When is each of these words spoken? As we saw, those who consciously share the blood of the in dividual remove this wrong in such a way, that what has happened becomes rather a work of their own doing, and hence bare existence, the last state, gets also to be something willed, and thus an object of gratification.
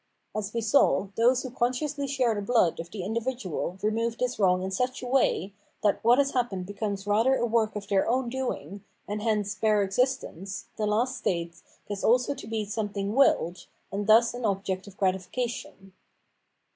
As 0.35 0.51
we 0.51 0.61
saw, 0.61 1.09
those 1.15 1.43
who 1.43 1.51
consciously 1.51 2.07
share 2.07 2.33
the 2.33 2.41
blood 2.41 2.79
of 2.79 2.89
the 2.89 3.03
in 3.03 3.13
dividual 3.13 3.77
remove 3.83 4.17
this 4.17 4.39
wrong 4.39 4.63
in 4.63 4.71
such 4.71 5.03
a 5.03 5.07
way, 5.07 5.53
that 5.83 6.03
what 6.03 6.17
has 6.17 6.31
happened 6.31 6.65
becomes 6.65 7.05
rather 7.05 7.35
a 7.35 7.45
work 7.45 7.75
of 7.75 7.87
their 7.87 8.07
own 8.09 8.27
doing, 8.27 8.83
and 9.07 9.21
hence 9.21 9.53
bare 9.53 9.83
existence, 9.83 10.65
the 10.75 10.87
last 10.87 11.17
state, 11.17 11.61
gets 11.87 12.03
also 12.03 12.33
to 12.33 12.47
be 12.47 12.65
something 12.65 13.13
willed, 13.13 13.67
and 13.91 14.07
thus 14.07 14.33
an 14.33 14.43
object 14.43 14.87
of 14.87 14.97
gratification. 14.97 15.93